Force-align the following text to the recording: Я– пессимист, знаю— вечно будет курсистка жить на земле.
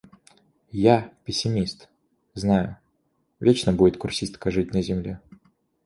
Я– 0.83 1.13
пессимист, 1.25 1.87
знаю— 2.33 2.79
вечно 3.39 3.71
будет 3.71 3.97
курсистка 3.97 4.49
жить 4.49 4.73
на 4.73 4.81
земле. 4.81 5.21